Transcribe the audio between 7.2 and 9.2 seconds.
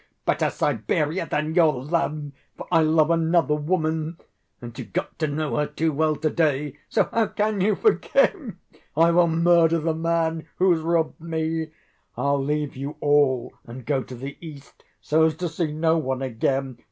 can you forgive? I